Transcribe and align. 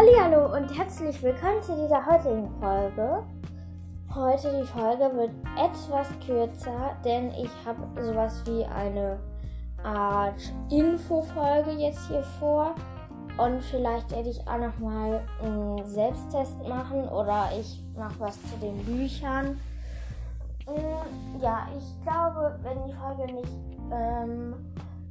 Hallo 0.00 0.54
und 0.54 0.78
herzlich 0.78 1.20
willkommen 1.24 1.60
zu 1.60 1.74
dieser 1.74 2.06
heutigen 2.06 2.48
Folge. 2.60 3.24
Heute 4.14 4.60
die 4.60 4.66
Folge 4.66 5.10
wird 5.16 5.32
etwas 5.56 6.06
kürzer, 6.24 6.96
denn 7.04 7.32
ich 7.32 7.50
habe 7.66 7.80
sowas 8.00 8.44
wie 8.46 8.64
eine 8.64 9.18
Art 9.82 10.54
Infofolge 10.70 11.72
jetzt 11.72 12.06
hier 12.06 12.22
vor. 12.38 12.76
Und 13.38 13.60
vielleicht 13.64 14.12
werde 14.12 14.28
ich 14.28 14.38
auch 14.46 14.58
nochmal 14.58 15.20
einen 15.42 15.84
Selbsttest 15.84 16.56
machen 16.68 17.08
oder 17.08 17.48
ich 17.58 17.82
mache 17.96 18.20
was 18.20 18.40
zu 18.40 18.56
den 18.60 18.78
Büchern. 18.84 19.58
Mm, 20.68 21.42
ja, 21.42 21.66
ich 21.76 22.04
glaube, 22.04 22.56
wenn 22.62 22.84
die 22.84 22.92
Folge 22.92 23.34
nicht 23.34 23.58
ähm, 23.92 24.54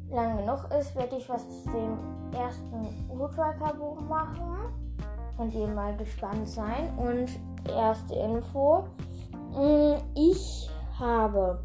lang 0.09 0.37
genug 0.37 0.59
ist, 0.79 0.95
werde 0.95 1.17
ich 1.17 1.27
was 1.27 1.43
zu 1.63 1.71
dem 1.71 2.16
ersten 2.33 3.09
Woodworker-Buch 3.09 4.01
machen 4.01 4.57
und 5.37 5.53
ihr 5.53 5.67
mal 5.67 5.95
gespannt 5.97 6.47
sein. 6.47 6.91
Und 6.97 7.29
erste 7.69 8.15
Info: 8.15 8.85
mm, 9.53 9.95
Ich 10.15 10.69
habe 10.99 11.61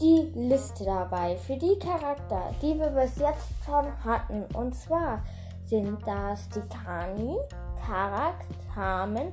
die 0.00 0.32
Liste 0.34 0.84
dabei 0.84 1.36
für 1.36 1.56
die 1.56 1.78
Charakter, 1.78 2.52
die 2.62 2.78
wir 2.78 2.90
bis 2.90 3.16
jetzt 3.16 3.48
schon 3.64 3.86
hatten. 4.04 4.44
Und 4.54 4.74
zwar 4.74 5.22
sind 5.64 5.98
das 6.06 6.48
die 6.50 6.60
Kani, 6.68 7.36
Karak, 7.84 8.44
Carmen, 8.74 9.32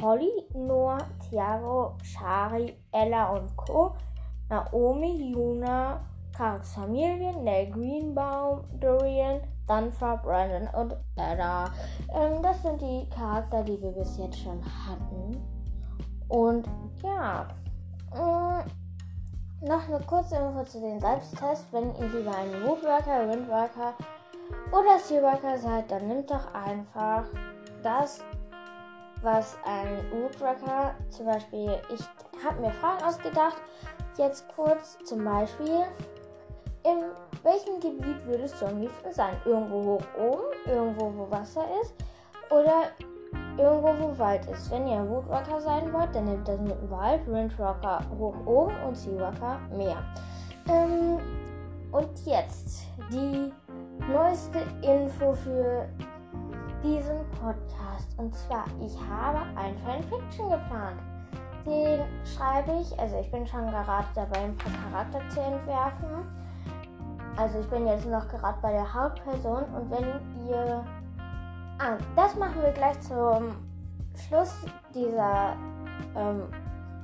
Holly, 0.00 0.32
Noah, 0.54 0.98
Thiago, 1.28 1.96
Shari, 2.02 2.76
Ella 2.92 3.32
und 3.32 3.56
Co., 3.56 3.94
Naomi, 4.48 5.32
Juna, 5.32 6.00
Karaks 6.36 6.74
Familie, 6.74 7.32
Nell 7.42 7.70
Greenbaum, 7.70 8.64
Dorian, 8.80 9.40
Dunfar, 9.66 10.18
Brandon 10.22 10.68
und 10.74 10.96
Edda. 11.16 11.70
Ähm, 12.14 12.42
das 12.42 12.62
sind 12.62 12.80
die 12.80 13.08
Charakter, 13.10 13.62
die 13.62 13.80
wir 13.80 13.92
bis 13.92 14.16
jetzt 14.18 14.38
schon 14.38 14.60
hatten. 14.62 15.42
Und 16.28 16.68
ja, 17.02 17.46
äh, 18.12 19.66
noch 19.66 19.88
eine 19.88 20.00
kurze 20.06 20.36
Info 20.36 20.64
zu 20.64 20.80
den 20.80 21.00
Selbsttests. 21.00 21.66
Wenn 21.72 21.94
ihr 21.96 22.08
lieber 22.08 22.36
ein 22.36 22.64
Woodworker, 22.64 23.28
Windworker 23.28 23.94
oder 24.70 24.98
Seaworker 24.98 25.58
seid, 25.58 25.90
dann 25.90 26.08
nimmt 26.08 26.30
doch 26.30 26.52
einfach 26.52 27.24
das, 27.82 28.20
was 29.22 29.56
ein 29.64 30.10
Woodworker, 30.12 30.94
zum 31.08 31.26
Beispiel, 31.26 31.80
ich 31.94 32.04
habe 32.44 32.60
mir 32.60 32.72
Fragen 32.72 33.02
ausgedacht, 33.04 33.56
jetzt 34.18 34.46
kurz 34.54 34.98
zum 35.04 35.24
Beispiel, 35.24 35.84
in 36.84 37.02
welchem 37.44 37.78
Gebiet 37.80 38.26
würdest 38.26 38.60
du 38.60 38.66
am 38.66 38.80
liebsten 38.80 39.12
sein? 39.12 39.36
Irgendwo 39.44 39.84
hoch 39.84 40.02
oben, 40.18 40.42
irgendwo 40.66 41.12
wo 41.14 41.30
Wasser 41.30 41.64
ist 41.82 41.94
oder 42.50 42.84
irgendwo 43.56 43.94
wo 44.00 44.18
Wald 44.18 44.46
ist. 44.46 44.70
Wenn 44.70 44.86
ihr 44.86 45.08
Woodwalker 45.08 45.60
sein 45.60 45.92
wollt, 45.92 46.14
dann 46.14 46.24
nehmt 46.24 46.48
das 46.48 46.58
mit 46.58 46.72
dem 46.72 46.90
Wald, 46.90 47.26
Windwalker 47.26 48.00
hoch 48.18 48.34
oben 48.46 48.74
und 48.86 48.96
Seawalker 48.96 49.58
mehr. 49.76 50.02
Ähm, 50.68 51.18
und 51.92 52.26
jetzt 52.26 52.86
die 53.12 53.52
neueste 54.10 54.58
Info 54.82 55.32
für 55.34 55.86
diesen 56.82 57.24
Podcast. 57.40 58.18
Und 58.18 58.34
zwar, 58.34 58.64
ich 58.80 58.98
habe 58.98 59.38
ein 59.56 59.76
Fanfiction 59.78 60.50
geplant. 60.50 61.00
Den 61.66 62.00
schreibe 62.24 62.80
ich, 62.80 62.98
also 62.98 63.18
ich 63.20 63.30
bin 63.30 63.46
schon 63.46 63.66
gerade 63.70 64.06
dabei, 64.14 64.40
ein 64.40 64.56
paar 64.56 64.72
Charakter 64.90 65.20
zu 65.30 65.40
entwerfen. 65.40 66.26
Also 67.36 67.58
ich 67.60 67.68
bin 67.68 67.86
jetzt 67.86 68.06
noch 68.06 68.28
gerade 68.28 68.58
bei 68.62 68.72
der 68.72 68.94
Hauptperson 68.94 69.64
und 69.74 69.90
wenn 69.90 70.48
ihr... 70.48 70.84
Ah, 71.78 71.96
das 72.14 72.36
machen 72.36 72.62
wir 72.62 72.70
gleich 72.70 73.00
zum 73.00 73.56
Schluss 74.14 74.64
dieser 74.94 75.56
ähm, 76.16 76.44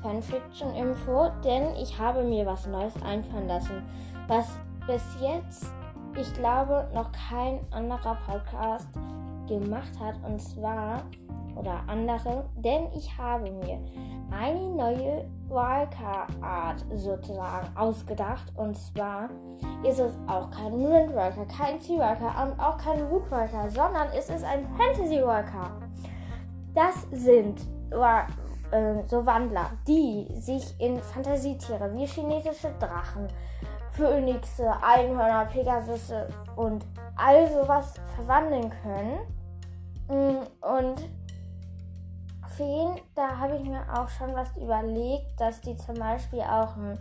Fanfiction-Info, 0.02 1.30
denn 1.44 1.74
ich 1.74 1.98
habe 1.98 2.22
mir 2.22 2.46
was 2.46 2.66
Neues 2.66 2.94
einfallen 3.02 3.48
lassen, 3.48 3.82
was 4.28 4.46
bis 4.86 5.02
jetzt, 5.20 5.66
ich 6.16 6.32
glaube, 6.34 6.88
noch 6.94 7.10
kein 7.12 7.60
anderer 7.72 8.16
Podcast 8.26 8.88
gemacht 9.58 9.98
hat. 9.98 10.14
Und 10.24 10.40
zwar, 10.40 11.02
oder 11.56 11.82
andere, 11.86 12.48
denn 12.56 12.86
ich 12.96 13.16
habe 13.18 13.50
mir 13.50 13.78
eine 14.30 14.68
neue 14.70 15.28
Walker-Art 15.48 16.84
sozusagen 16.94 17.76
ausgedacht. 17.76 18.52
Und 18.56 18.76
zwar 18.78 19.28
ist 19.82 19.98
es 19.98 20.12
auch 20.26 20.50
kein 20.50 20.72
Windwalker, 20.72 21.44
kein 21.46 21.80
Sea-Walker 21.80 22.46
und 22.46 22.60
auch 22.60 22.78
kein 22.78 23.10
Woodwalker, 23.10 23.68
sondern 23.70 24.08
es 24.16 24.30
ist 24.30 24.44
ein 24.44 24.66
Fantasy-Walker. 24.76 25.70
Das 26.74 27.06
sind 27.10 27.60
äh, 27.90 29.02
so 29.06 29.26
Wandler, 29.26 29.70
die 29.86 30.28
sich 30.36 30.78
in 30.78 30.98
Fantasietiere 30.98 31.92
wie 31.94 32.06
chinesische 32.06 32.72
Drachen, 32.78 33.26
Phönixe, 33.90 34.72
Einhörner, 34.82 35.46
Pegasusse 35.46 36.28
und 36.54 36.86
all 37.16 37.48
sowas 37.48 37.94
verwandeln 38.14 38.72
können. 38.82 39.18
Mm, 40.10 40.42
und 40.60 41.08
Feen, 42.56 43.00
da 43.14 43.38
habe 43.38 43.56
ich 43.56 43.62
mir 43.62 43.82
auch 43.96 44.08
schon 44.08 44.34
was 44.34 44.54
überlegt, 44.56 45.40
dass 45.40 45.60
die 45.60 45.76
zum 45.76 45.94
Beispiel 45.94 46.40
auch 46.40 46.76
einen 46.76 46.98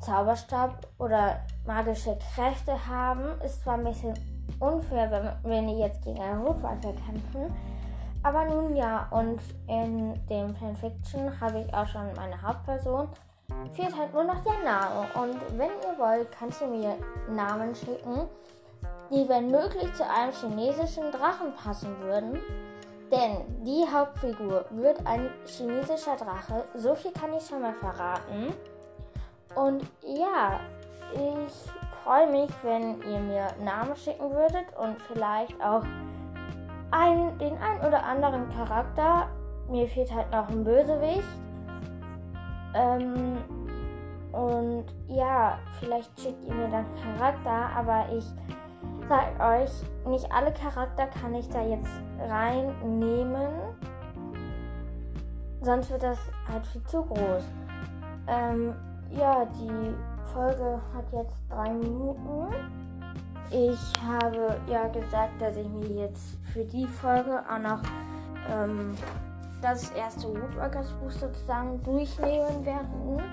Zauberstab 0.00 0.86
oder 0.98 1.40
magische 1.66 2.16
Kräfte 2.34 2.86
haben. 2.86 3.40
Ist 3.44 3.62
zwar 3.62 3.74
ein 3.74 3.84
bisschen 3.84 4.14
unfair, 4.60 5.10
wenn, 5.10 5.50
wenn 5.50 5.66
die 5.66 5.80
jetzt 5.80 6.02
gegen 6.02 6.20
einen 6.20 6.42
Rotwalker 6.42 6.92
kämpfen. 6.92 7.52
Aber 8.22 8.44
nun 8.44 8.76
ja, 8.76 9.08
und 9.10 9.40
in 9.66 10.14
dem 10.26 10.54
Fanfiction 10.54 11.40
habe 11.40 11.60
ich 11.60 11.74
auch 11.74 11.86
schon 11.86 12.12
meine 12.14 12.40
Hauptperson. 12.40 13.08
Fehlt 13.72 13.96
halt 13.96 14.12
nur 14.14 14.24
noch 14.24 14.40
der 14.44 14.62
Name. 14.64 15.06
Und 15.14 15.58
wenn 15.58 15.70
ihr 15.70 15.98
wollt, 15.98 16.30
kannst 16.30 16.60
du 16.60 16.66
mir 16.66 16.96
Namen 17.28 17.74
schicken, 17.74 18.28
die 19.10 19.28
wenn 19.28 19.50
möglich 19.50 19.92
zu 19.94 20.08
einem 20.08 20.32
chinesischen 20.32 21.10
Drachen 21.10 21.54
passen 21.54 21.98
würden. 22.00 22.38
Denn 23.10 23.64
die 23.64 23.84
Hauptfigur 23.92 24.66
wird 24.70 25.04
ein 25.04 25.30
chinesischer 25.44 26.16
Drache. 26.16 26.64
So 26.74 26.94
viel 26.94 27.10
kann 27.10 27.34
ich 27.34 27.44
schon 27.44 27.60
mal 27.60 27.74
verraten. 27.74 28.54
Und 29.56 29.82
ja, 30.04 30.60
ich 31.12 31.52
freue 32.04 32.30
mich, 32.30 32.50
wenn 32.62 33.02
ihr 33.02 33.18
mir 33.18 33.48
Namen 33.64 33.96
schicken 33.96 34.30
würdet 34.30 34.66
und 34.78 34.96
vielleicht 35.08 35.60
auch 35.60 35.82
ein, 36.92 37.36
den 37.38 37.58
ein 37.58 37.86
oder 37.86 38.04
anderen 38.04 38.48
Charakter. 38.50 39.28
Mir 39.68 39.88
fehlt 39.88 40.12
halt 40.14 40.30
noch 40.30 40.48
ein 40.48 40.62
Bösewicht. 40.62 41.24
Ähm, 42.74 43.38
und 44.32 44.86
ja, 45.08 45.58
vielleicht 45.80 46.18
schickt 46.20 46.44
ihr 46.44 46.54
mir 46.54 46.68
dann 46.68 46.86
Charakter, 46.94 47.70
aber 47.76 48.06
ich 48.16 48.24
sage 49.10 49.40
euch, 49.40 49.70
nicht 50.06 50.32
alle 50.32 50.52
Charakter 50.52 51.08
kann 51.08 51.34
ich 51.34 51.48
da 51.48 51.66
jetzt 51.66 51.90
reinnehmen. 52.28 53.50
Sonst 55.62 55.90
wird 55.90 56.04
das 56.04 56.18
halt 56.48 56.64
viel 56.66 56.84
zu 56.84 57.02
groß. 57.02 57.42
Ähm, 58.28 58.72
ja, 59.10 59.46
die 59.46 59.94
Folge 60.32 60.80
hat 60.94 61.12
jetzt 61.12 61.34
drei 61.50 61.70
Minuten. 61.72 62.54
Ich 63.50 63.80
habe 64.00 64.60
ja 64.68 64.86
gesagt, 64.86 65.42
dass 65.42 65.56
ich 65.56 65.68
mir 65.68 66.04
jetzt 66.04 66.36
für 66.52 66.64
die 66.64 66.86
Folge 66.86 67.42
auch 67.50 67.58
noch 67.58 67.82
ähm, 68.48 68.94
das 69.60 69.90
erste 69.90 70.28
Woodworkers 70.28 70.92
Buch 70.92 71.10
sozusagen 71.10 71.82
durchnehmen 71.82 72.64
werde. 72.64 73.24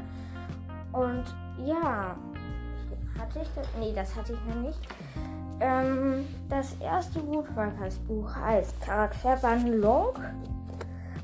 Und 0.92 1.24
ja, 1.64 2.16
hatte 3.20 3.40
ich 3.44 3.50
das? 3.56 3.68
Nee, 3.80 3.94
das 3.94 4.16
hatte 4.16 4.34
ich 4.34 4.56
noch 4.56 4.62
nicht. 4.64 4.80
Ähm, 5.60 6.26
das 6.50 6.76
erste 6.80 7.26
Woodworkers 7.28 7.98
Buch 8.08 8.36
heißt 8.36 8.82
Charakterbehandlung. 8.82 10.14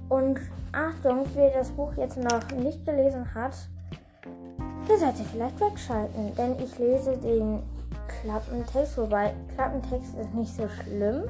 Und 0.10 0.40
Achtung, 0.72 1.26
wer 1.36 1.52
das 1.52 1.70
Buch 1.70 1.94
jetzt 1.98 2.18
noch 2.18 2.52
nicht 2.52 2.86
gelesen 2.86 3.34
hat, 3.34 3.54
der 4.90 4.98
sollte 4.98 5.24
vielleicht 5.24 5.60
wegschalten, 5.60 6.36
denn 6.36 6.56
ich 6.60 6.78
lese 6.78 7.18
den 7.18 7.64
Klappentext, 8.08 8.98
wobei 8.98 9.34
Klappentext 9.56 10.16
ist 10.16 10.34
nicht 10.34 10.56
so 10.56 10.68
schlimm. 10.68 11.24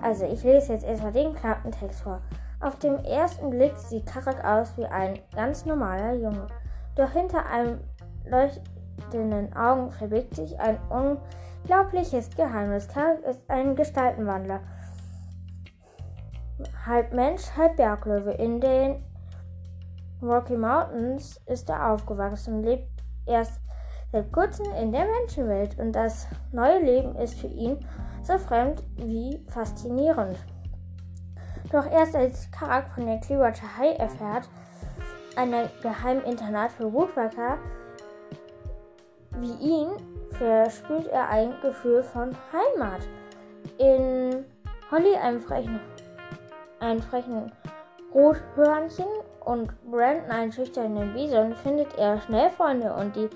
Also 0.00 0.24
ich 0.24 0.42
lese 0.42 0.72
jetzt 0.72 0.84
erstmal 0.84 1.12
den 1.12 1.34
Klappentext 1.34 2.00
vor. 2.00 2.20
Auf 2.60 2.78
dem 2.78 2.96
ersten 3.04 3.50
Blick 3.50 3.76
sieht 3.76 4.06
Karak 4.06 4.44
aus 4.44 4.76
wie 4.76 4.86
ein 4.86 5.18
ganz 5.34 5.66
normaler 5.66 6.14
Junge. 6.14 6.46
Doch 6.94 7.10
hinter 7.10 7.46
einem 7.46 7.80
leuchtenden 8.96 9.54
Augen 9.54 9.90
verbirgt 9.90 10.34
sich 10.34 10.58
ein 10.58 10.78
unglaubliches 10.88 12.30
Geheimnis. 12.36 12.88
Karak 12.88 13.20
ist 13.24 13.40
ein 13.48 13.76
Gestaltenwandler. 13.76 14.60
Halb 16.86 17.12
Mensch, 17.12 17.42
halb 17.56 17.76
Berglöwe. 17.76 18.32
In 18.32 18.60
den 18.60 19.04
Rocky 20.22 20.56
Mountains 20.56 21.40
ist 21.46 21.68
er 21.68 21.92
aufgewachsen 21.92 22.56
und 22.56 22.62
lebt 22.64 22.88
erst 23.26 23.60
seit 24.12 24.32
kurzem 24.32 24.66
in 24.80 24.92
der 24.92 25.04
Menschenwelt. 25.04 25.78
Und 25.78 25.92
das 25.92 26.26
neue 26.52 26.82
Leben 26.82 27.16
ist 27.16 27.38
für 27.38 27.48
ihn 27.48 27.84
so 28.22 28.38
fremd 28.38 28.82
wie 28.96 29.44
faszinierend. 29.48 30.38
Doch 31.70 31.90
erst 31.90 32.14
als 32.14 32.50
Karak 32.52 32.88
von 32.94 33.06
der 33.06 33.18
Clearwater 33.18 33.76
High 33.76 33.98
erfährt, 33.98 34.48
einer 35.36 35.68
geheimen 35.82 36.22
Internat 36.24 36.72
für 36.72 36.92
Woodworker, 36.92 37.58
wie 39.40 39.52
ihn, 39.64 39.88
verspürt 40.30 41.06
er 41.08 41.28
ein 41.28 41.54
Gefühl 41.62 42.02
von 42.02 42.36
Heimat. 42.52 43.00
In 43.78 44.44
Holly, 44.90 45.16
einem 45.16 45.40
frechen, 45.40 45.80
einem 46.80 47.02
frechen 47.02 47.52
Rothörnchen 48.14 49.06
und 49.44 49.70
Brandon, 49.90 50.30
einen 50.30 50.52
schüchternen 50.52 51.12
Bison, 51.12 51.54
findet 51.54 51.96
er 51.98 52.20
schnell 52.20 52.50
Freunde 52.50 52.92
und 52.94 53.14
die, 53.14 53.28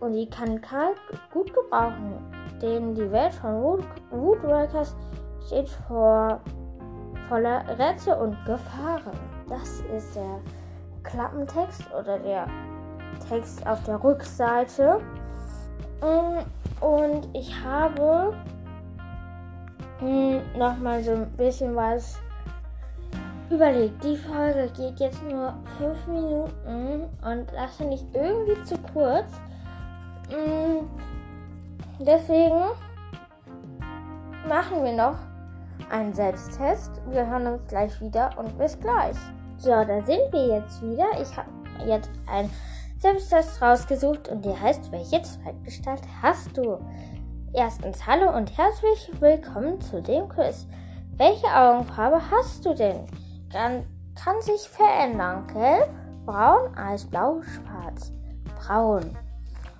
und 0.00 0.12
die 0.12 0.28
kann 0.28 0.60
Karl 0.60 0.94
gut 1.32 1.52
gebrauchen, 1.54 2.14
denn 2.60 2.94
die 2.94 3.10
Welt 3.10 3.34
von 3.34 3.62
Wood, 3.62 3.84
Woodworkers 4.10 4.94
steht 5.46 5.68
vor 5.68 6.40
voller 7.28 7.64
Rätsel 7.78 8.14
und 8.14 8.36
Gefahren. 8.44 9.18
Das 9.48 9.80
ist 9.94 10.14
der 10.16 10.40
Klappentext 11.02 11.82
oder 11.92 12.18
der 12.18 12.46
Text 13.28 13.66
auf 13.66 13.82
der 13.84 14.02
Rückseite. 14.02 15.00
Mm, 16.00 16.84
und 16.84 17.28
ich 17.32 17.54
habe 17.62 18.34
hm, 19.98 20.40
nochmal 20.56 21.02
so 21.02 21.12
ein 21.12 21.30
bisschen 21.32 21.74
was 21.74 22.18
überlegt. 23.50 24.02
Die 24.02 24.16
Folge 24.16 24.70
geht 24.76 25.00
jetzt 25.00 25.22
nur 25.22 25.54
5 25.78 26.06
Minuten 26.06 27.08
und 27.24 27.46
das 27.52 27.76
finde 27.76 27.94
ich 27.94 28.04
irgendwie 28.12 28.62
zu 28.64 28.76
kurz. 28.92 29.30
Mm, 30.30 30.86
deswegen 32.00 32.62
machen 34.48 34.84
wir 34.84 34.92
noch 34.92 35.16
einen 35.90 36.12
Selbsttest. 36.12 37.00
Wir 37.10 37.26
hören 37.26 37.46
uns 37.46 37.66
gleich 37.68 38.00
wieder 38.00 38.30
und 38.36 38.56
bis 38.58 38.78
gleich. 38.78 39.16
So, 39.58 39.70
da 39.70 40.00
sind 40.02 40.32
wir 40.32 40.58
jetzt 40.58 40.82
wieder. 40.82 41.06
Ich 41.20 41.36
habe 41.36 41.48
jetzt 41.86 42.10
einen 43.04 43.18
Selbsttest 43.18 43.60
rausgesucht 43.60 44.28
und 44.28 44.44
der 44.44 44.60
heißt, 44.60 44.90
welche 44.90 45.20
Zweitgestalt 45.22 46.00
hast 46.22 46.56
du? 46.56 46.78
Erstens 47.52 48.06
hallo 48.06 48.34
und 48.34 48.56
herzlich 48.56 49.10
willkommen 49.20 49.80
zu 49.80 50.00
dem 50.00 50.28
Quiz. 50.28 50.66
Welche 51.16 51.46
Augenfarbe 51.46 52.20
hast 52.30 52.64
du 52.64 52.74
denn? 52.74 53.04
Kann, 53.52 53.84
kann 54.14 54.40
sich 54.40 54.68
verändern. 54.68 55.46
Gelb, 55.52 55.90
braun, 56.24 56.74
eisblau, 56.76 57.42
schwarz. 57.42 58.12
Braun. 58.56 59.16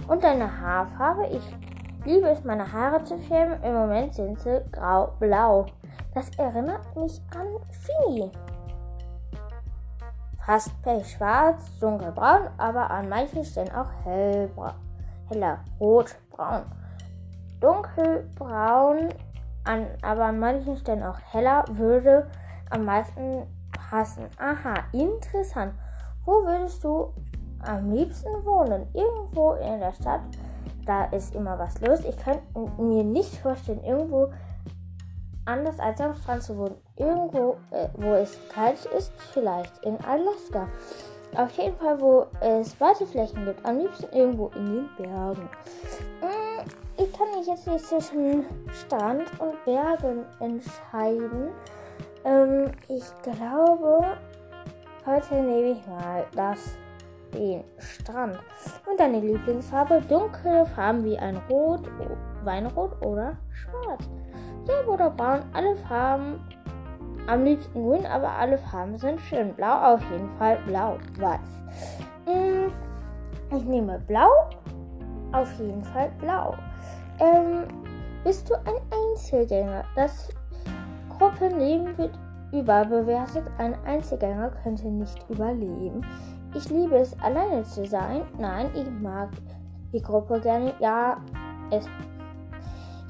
Und 0.07 0.23
deine 0.23 0.61
Haarfarbe? 0.61 1.27
Ich 1.29 2.07
liebe 2.07 2.29
es, 2.29 2.45
meine 2.45 2.71
Haare 2.71 3.05
zu 3.05 3.17
färben. 3.19 3.63
Im 3.63 3.75
Moment 3.75 4.15
sind 4.15 4.39
sie 4.41 4.63
grau-blau. 4.71 5.67
Das 6.15 6.29
erinnert 6.37 6.95
mich 6.95 7.21
an 7.35 7.47
Fini. 7.71 8.31
Fast 10.45 10.71
pechschwarz, 10.83 11.79
dunkelbraun, 11.79 12.49
aber 12.59 12.91
an 12.91 13.09
manchen 13.09 13.45
Stellen 13.45 13.73
auch 13.73 13.91
hellbra 14.05 14.75
heller, 15.29 15.59
rot-braun. 15.81 16.65
Dunkelbraun, 17.61 19.09
an, 19.65 19.87
aber 20.03 20.25
an 20.25 20.39
manchen 20.39 20.77
Stellen 20.77 21.03
auch 21.03 21.19
heller, 21.33 21.65
würde 21.69 22.29
am 22.71 22.85
meisten 22.85 23.47
passen. 23.73 24.29
Aha, 24.39 24.85
interessant. 24.93 25.75
Wo 26.25 26.45
würdest 26.45 26.83
du 26.85 27.13
am 27.61 27.91
liebsten 27.91 28.45
wohnen? 28.45 28.87
Irgendwo 28.93 29.53
in 29.55 29.81
der 29.81 29.93
Stadt. 29.93 30.21
Da 30.87 31.05
ist 31.07 31.35
immer 31.35 31.59
was 31.59 31.81
los. 31.81 32.01
Ich 32.05 32.17
könnte 32.19 32.43
mir 32.79 33.05
nicht 33.05 33.37
vorstellen, 33.39 33.83
irgendwo 33.83 34.31
anders 35.47 35.79
als 35.81 36.01
am 36.01 36.15
Strand 36.15 36.43
zu 36.43 36.59
wohnen. 36.59 36.77
Irgendwo, 36.97 37.57
äh, 37.71 37.89
wo 37.95 38.13
es 38.15 38.39
kalt 38.49 38.85
ist, 38.97 39.13
vielleicht 39.33 39.85
in 39.85 39.97
Alaska. 40.05 40.69
Auf 41.37 41.51
jeden 41.59 41.77
Fall, 41.77 42.01
wo 42.01 42.27
es 42.41 42.81
weite 42.81 43.05
Flächen 43.07 43.45
gibt. 43.45 43.65
Am 43.67 43.79
liebsten 43.79 44.07
irgendwo 44.17 44.53
in 44.55 44.67
den 44.67 44.89
Bergen. 44.97 45.49
Hm, 46.21 46.65
ich 46.97 47.13
kann 47.13 47.27
mich 47.37 47.47
jetzt 47.49 47.67
nicht 47.67 47.85
zwischen 47.85 48.47
Strand 48.73 49.25
und 49.41 49.65
Bergen 49.65 50.25
entscheiden. 50.39 51.51
Ähm, 52.25 52.71
ich 52.89 53.05
glaube, 53.23 54.17
heute 55.05 55.35
nehme 55.35 55.73
ich 55.73 55.87
mal 55.89 56.25
das 56.37 56.77
den 57.35 57.65
Strand. 57.79 58.39
Und 58.89 59.01
deine 59.01 59.21
Lieblingsfarbe? 59.21 60.03
Dunkle 60.09 60.65
Farben 60.67 61.05
wie 61.05 61.19
ein 61.19 61.37
Rot, 61.51 61.83
Weinrot 62.45 63.05
oder 63.05 63.37
Schwarz. 63.51 64.09
Gelb 64.67 64.89
oder 64.89 65.11
Braun, 65.11 65.43
alle 65.53 65.77
Farben. 65.77 66.41
Am 67.27 67.45
liebsten 67.45 67.83
grün, 67.83 68.05
aber 68.07 68.31
alle 68.31 68.59
Farben 68.59 68.99
sind 68.99 69.21
schön. 69.21 69.55
Blau 69.55 69.95
auf 69.95 70.03
jeden 70.11 70.29
Fall, 70.39 70.59
blau, 70.67 70.99
weiß. 71.19 71.41
Mm, 72.27 73.57
ich 73.57 73.65
nehme 73.65 73.99
blau, 74.01 74.31
auf 75.33 75.51
jeden 75.59 75.83
Fall 75.85 76.11
blau. 76.21 76.55
Ähm, 77.21 77.65
bist 78.25 78.51
du 78.51 78.55
ein 78.55 78.77
Einzelgänger? 78.91 79.85
Das 79.97 80.29
Gruppenleben 81.19 81.97
wird 81.97 82.19
überbewertet. 82.53 83.45
Ein 83.59 83.75
Einzelgänger 83.85 84.51
könnte 84.63 84.89
nicht 84.89 85.19
überleben. 85.29 86.05
Ich 86.55 86.71
liebe 86.71 86.97
es, 86.97 87.19
alleine 87.21 87.65
zu 87.65 87.87
sein. 87.87 88.23
Nein, 88.39 88.71
ich 88.75 88.89
mag 89.03 89.31
die 89.93 90.03
Gruppe 90.03 90.41
gerne. 90.41 90.75
Ja, 90.79 91.17
es. 91.71 91.87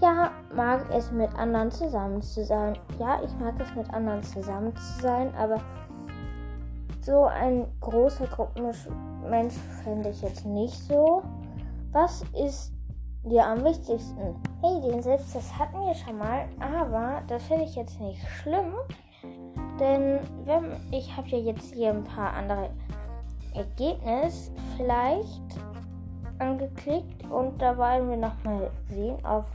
Ja, 0.04 0.32
mag 0.54 0.84
es 0.90 1.10
mit 1.12 1.34
anderen 1.34 1.70
zusammen 1.70 2.20
zu 2.20 2.44
sein. 2.44 2.76
Ja, 2.98 3.22
ich 3.24 3.34
mag 3.38 3.54
es 3.58 3.74
mit 3.74 3.88
anderen 3.90 4.22
zusammen 4.22 4.76
zu 4.76 5.00
sein, 5.00 5.34
aber 5.34 5.58
so 7.00 7.24
ein 7.24 7.66
großer 7.80 8.26
Gruppenmensch 8.26 9.54
fände 9.82 10.10
ich 10.10 10.20
jetzt 10.20 10.44
nicht 10.44 10.74
so. 10.74 11.22
Was 11.92 12.22
ist 12.38 12.74
dir 13.22 13.46
am 13.46 13.64
wichtigsten? 13.64 14.36
Hey, 14.60 14.78
den 14.82 15.00
Selbsttest 15.00 15.58
hatten 15.58 15.80
wir 15.80 15.94
schon 15.94 16.18
mal, 16.18 16.48
aber 16.60 17.22
das 17.26 17.42
finde 17.44 17.64
ich 17.64 17.74
jetzt 17.74 17.98
nicht 17.98 18.20
schlimm. 18.42 18.74
Denn 19.80 20.20
wenn, 20.44 20.76
ich 20.90 21.16
habe 21.16 21.28
ja 21.28 21.38
jetzt 21.38 21.72
hier 21.72 21.88
ein 21.88 22.04
paar 22.04 22.34
andere 22.34 22.68
Ergebnis 23.54 24.52
vielleicht 24.76 25.58
angeklickt 26.38 27.24
und 27.30 27.56
da 27.62 27.78
wollen 27.78 28.10
wir 28.10 28.18
nochmal 28.18 28.70
sehen, 28.90 29.16
da 29.22 29.46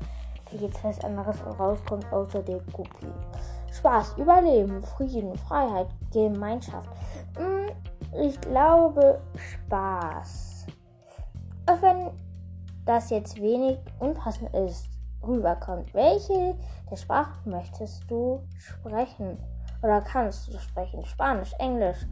jetzt 0.52 0.84
was 0.84 1.00
anderes 1.04 1.38
rauskommt 1.46 2.12
außer 2.12 2.42
der 2.42 2.60
Cookie. 2.74 3.14
Spaß, 3.72 4.18
Überleben, 4.18 4.84
Frieden, 4.84 5.36
Freiheit, 5.38 5.88
Gemeinschaft. 6.12 6.90
Hm, 7.38 7.70
ich 8.22 8.40
glaube 8.42 9.22
Spaß. 9.36 10.66
Auch 11.68 11.82
wenn 11.82 12.10
das 12.86 13.12
jetzt 13.12 13.40
wenig 13.40 13.78
unpassend 14.00 14.54
ist, 14.56 14.90
rüberkommt. 15.26 15.94
Welche 15.94 16.56
der 16.90 16.96
Sprachen 16.96 17.52
möchtest 17.52 18.10
du 18.10 18.42
sprechen? 18.58 19.38
Oder 19.84 20.02
kannst 20.02 20.48
du 20.48 20.58
sprechen? 20.58 21.06
Spanisch, 21.06 21.54
Englisch, 21.60 22.08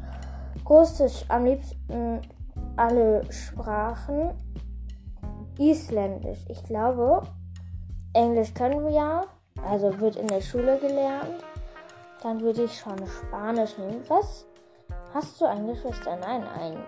Russisch, 0.68 1.26
am 1.28 1.46
liebsten 1.46 2.22
alle 2.76 3.24
Sprachen. 3.32 4.32
Isländisch, 5.58 6.46
ich 6.48 6.64
glaube. 6.64 7.24
Englisch 8.18 8.54
können 8.54 8.84
wir 8.84 8.92
ja. 8.92 9.26
Also 9.70 10.00
wird 10.00 10.16
in 10.16 10.28
der 10.28 10.42
Schule 10.42 10.78
gelernt. 10.80 11.44
Dann 12.24 12.42
würde 12.42 12.64
ich 12.64 12.78
schon 12.78 12.98
Spanisch 13.08 13.78
nehmen. 13.78 14.04
Was? 14.08 14.46
Hast 15.14 15.40
du 15.40 15.46
eine 15.46 15.74
Geschwister? 15.74 16.18
Nein, 16.18 16.44
ein 16.60 16.84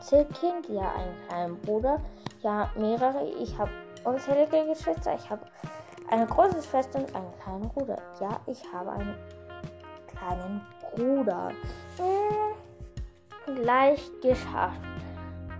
Zillkind? 0.00 0.68
Ja, 0.68 0.92
einen 0.96 1.28
kleinen 1.28 1.60
Bruder. 1.60 2.00
Ja, 2.42 2.70
mehrere. 2.76 3.28
Ich 3.40 3.56
habe 3.58 3.70
unzählige 4.04 4.66
Geschwister. 4.66 5.14
Ich 5.14 5.30
habe 5.30 5.42
eine 6.10 6.26
große 6.26 6.62
Schwester 6.62 6.98
und 6.98 7.14
einen 7.14 7.32
kleinen 7.42 7.68
Bruder. 7.68 7.98
Ja, 8.20 8.40
ich 8.46 8.62
habe 8.72 8.90
einen 8.90 9.14
kleinen 10.08 10.60
Bruder. 10.94 11.52
Hm 11.98 12.48
leicht 13.56 14.20
geschafft. 14.22 14.80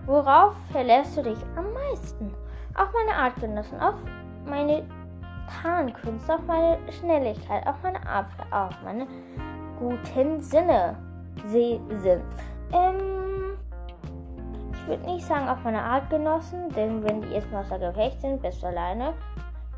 Worauf 0.07 0.55
verlässt 0.73 1.17
du 1.17 1.23
dich 1.23 1.38
am 1.57 1.73
meisten? 1.73 2.35
Auf 2.75 2.88
meine 2.93 3.17
Artgenossen, 3.17 3.81
auf 3.81 3.95
meine 4.49 4.83
Tarnkünste, 5.62 6.35
auf 6.35 6.47
meine 6.47 6.78
Schnelligkeit, 6.93 7.67
auf 7.67 7.76
meine 7.83 8.05
Apfel, 8.07 8.45
auf 8.50 8.75
meine 8.85 9.07
guten 9.78 10.40
Sinne. 10.40 10.97
Sehsinn. 11.47 12.23
Ähm, 12.73 13.57
ich 14.73 14.87
würde 14.88 15.05
nicht 15.05 15.26
sagen 15.26 15.49
auf 15.49 15.62
meine 15.64 15.83
Artgenossen, 15.83 16.69
denn 16.71 17.02
wenn 17.05 17.23
die 17.23 17.33
erstmal 17.33 17.62
außer 17.62 17.78
Gefecht 17.78 18.21
sind, 18.21 18.43
bist 18.43 18.62
du 18.62 18.67
alleine. 18.67 19.14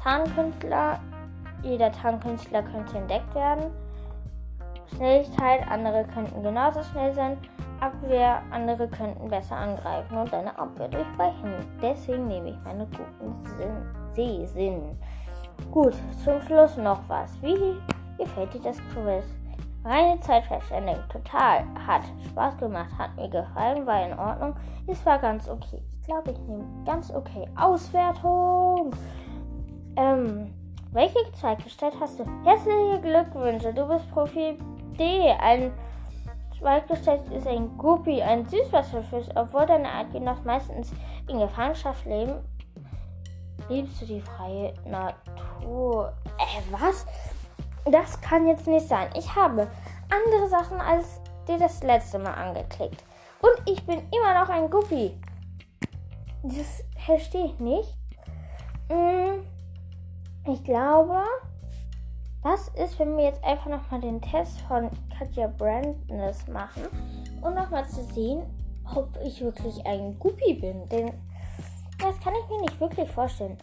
Tarnkünstler, 0.02 0.98
jeder 1.62 1.92
Tarnkünstler 1.92 2.62
könnte 2.62 2.98
entdeckt 2.98 3.34
werden. 3.34 3.70
Schnelligkeit, 4.96 5.70
andere 5.70 6.04
könnten 6.04 6.42
genauso 6.42 6.82
schnell 6.82 7.12
sein. 7.12 7.36
Abwehr, 7.80 8.42
andere 8.50 8.88
könnten 8.88 9.28
besser 9.28 9.56
angreifen 9.56 10.16
und 10.16 10.32
deine 10.32 10.58
Abwehr 10.58 10.88
durchbrechen. 10.88 11.52
Deswegen 11.80 12.26
nehme 12.26 12.50
ich 12.50 12.56
meine 12.64 12.86
guten 12.86 13.40
Sinn, 13.56 13.86
Sehsinn. 14.14 14.98
Gut, 15.70 15.94
zum 16.24 16.40
Schluss 16.42 16.76
noch 16.76 17.00
was. 17.08 17.30
Wie 17.42 17.76
gefällt 18.18 18.54
dir 18.54 18.60
das 18.60 18.78
Quiz? 18.92 19.24
Reine 19.84 20.20
Zeitverschwendung, 20.20 20.96
total. 21.10 21.64
Hat 21.86 22.02
Spaß 22.28 22.58
gemacht, 22.58 22.90
hat 22.98 23.16
mir 23.16 23.28
gefallen, 23.28 23.86
war 23.86 24.04
in 24.06 24.18
Ordnung. 24.18 24.54
Es 24.86 25.04
war 25.06 25.18
ganz 25.18 25.48
okay. 25.48 25.82
Ich 25.90 26.06
glaube, 26.06 26.32
ich 26.32 26.38
nehme 26.40 26.64
ganz 26.84 27.10
okay. 27.10 27.48
Auswertung. 27.56 28.90
Ähm, 29.96 30.52
welche 30.92 31.18
Zeitgestalt 31.32 31.94
hast 32.00 32.18
du? 32.18 32.24
Herzliche 32.44 33.00
Glückwünsche, 33.00 33.72
du 33.72 33.86
bist 33.86 34.10
Profil 34.10 34.58
D. 34.98 35.30
Ein 35.40 35.72
Zweitgestalt 36.58 37.22
ist 37.30 37.46
ein 37.46 37.78
Guppi, 37.78 38.20
ein 38.20 38.44
Süßwasserfisch. 38.46 39.28
Obwohl 39.34 39.64
deine 39.64 39.88
Artgenossen 39.88 40.44
meistens 40.44 40.92
in 41.26 41.38
Gefangenschaft 41.38 42.04
leben, 42.04 42.34
liebst 43.70 44.02
du 44.02 44.06
die 44.06 44.20
freie 44.20 44.74
Natur. 44.84 46.12
Äh, 46.38 46.72
was? 46.72 47.06
Das 47.90 48.20
kann 48.20 48.46
jetzt 48.46 48.66
nicht 48.66 48.86
sein. 48.86 49.08
Ich 49.16 49.34
habe 49.34 49.68
andere 50.10 50.48
Sachen 50.48 50.80
als 50.80 51.20
dir 51.48 51.58
das 51.58 51.82
letzte 51.82 52.18
Mal 52.18 52.34
angeklickt. 52.34 53.02
Und 53.40 53.70
ich 53.70 53.84
bin 53.86 54.02
immer 54.12 54.38
noch 54.38 54.48
ein 54.50 54.68
Guppi. 54.68 55.18
Das 56.42 56.84
verstehe 57.04 57.46
ich 57.46 57.58
nicht. 57.58 57.96
Hm, 58.88 59.46
ich 60.46 60.62
glaube, 60.64 61.22
was 62.42 62.68
ist, 62.68 62.98
wenn 62.98 63.16
wir 63.16 63.24
jetzt 63.24 63.44
einfach 63.44 63.66
nochmal 63.66 64.00
den 64.00 64.20
Test 64.20 64.60
von 64.62 64.90
Katja 65.16 65.46
Brandness 65.46 66.48
machen 66.48 66.84
und 67.42 67.54
nochmal 67.54 67.86
zu 67.88 68.02
sehen, 68.14 68.42
ob 68.94 69.08
ich 69.22 69.40
wirklich 69.40 69.86
ein 69.86 70.18
Guppi 70.18 70.54
bin. 70.54 70.86
Denn 70.88 71.12
das 72.00 72.18
kann 72.20 72.34
ich 72.34 72.48
mir 72.48 72.62
nicht 72.62 72.80
wirklich 72.80 73.10
vorstellen. 73.10 73.58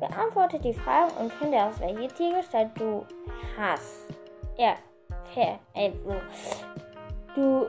Beantworte 0.00 0.58
die 0.58 0.72
Fragen 0.72 1.12
und 1.20 1.32
finde 1.34 1.62
aus, 1.62 1.78
welche 1.80 2.08
Tiergestalt 2.08 2.70
du 2.78 3.04
hast. 3.58 4.06
Ja, 4.56 4.74
fair. 5.32 5.58
Also, 5.74 6.20
du 7.34 7.66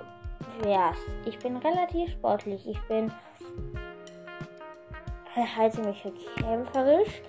wärst. 0.62 1.02
Ich 1.26 1.38
bin 1.40 1.58
relativ 1.58 2.12
sportlich. 2.12 2.68
Ich 2.68 2.82
bin. 2.88 3.12
halte 5.36 5.82
mich 5.82 6.02
für 6.02 6.14
kämpferisch. 6.42 7.22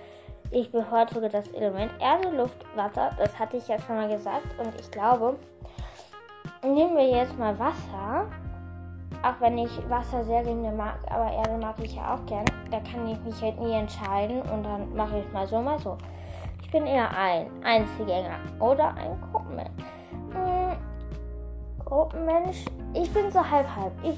Ich 0.50 0.70
bevorzuge 0.70 1.28
das 1.28 1.48
Element 1.48 1.90
Erde, 2.00 2.30
Luft, 2.30 2.64
Wasser. 2.76 3.10
Das 3.18 3.36
hatte 3.38 3.56
ich 3.56 3.66
ja 3.66 3.80
schon 3.80 3.96
mal 3.96 4.08
gesagt. 4.08 4.46
Und 4.58 4.78
ich 4.78 4.90
glaube, 4.90 5.38
nehmen 6.62 6.96
wir 6.96 7.08
jetzt 7.08 7.36
mal 7.36 7.58
Wasser. 7.58 8.30
Auch 9.26 9.40
wenn 9.40 9.58
ich 9.58 9.90
Wasser 9.90 10.22
sehr 10.22 10.44
gerne 10.44 10.70
mag, 10.70 10.98
aber 11.10 11.32
Erde 11.32 11.58
mag 11.58 11.74
ich 11.82 11.96
ja 11.96 12.14
auch 12.14 12.24
gern. 12.26 12.44
Da 12.70 12.78
kann 12.78 13.08
ich 13.08 13.20
mich 13.24 13.42
halt 13.42 13.60
nie 13.60 13.72
entscheiden 13.72 14.40
und 14.42 14.62
dann 14.62 14.94
mache 14.94 15.18
ich 15.18 15.32
mal 15.32 15.44
so, 15.48 15.60
mal 15.60 15.80
so. 15.80 15.98
Ich 16.62 16.70
bin 16.70 16.86
eher 16.86 17.10
ein 17.10 17.48
Einzelgänger 17.64 18.38
oder 18.60 18.94
ein 18.94 19.20
Gruppenmensch. 19.20 19.82
Hm, 20.30 20.76
Gruppenmensch, 21.84 22.66
ich 22.94 23.12
bin 23.12 23.32
so 23.32 23.40
halb 23.40 23.66
halb. 23.74 23.92
Ich 24.04 24.16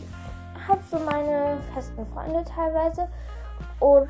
habe 0.68 0.82
so 0.90 0.98
meine 0.98 1.56
festen 1.72 2.04
Freunde 2.04 2.44
teilweise 2.44 3.08
und 3.80 4.08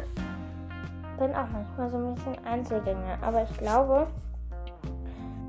bin 1.16 1.32
auch 1.32 1.46
manchmal 1.52 1.90
so 1.90 1.96
ein 1.98 2.14
bisschen 2.16 2.44
Einzelgänger. 2.44 3.18
Aber 3.20 3.44
ich 3.44 3.56
glaube, 3.58 4.08